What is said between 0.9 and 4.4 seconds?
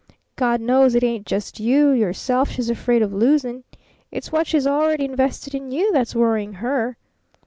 it ain't just you, yourself, she's afraid of losing. It's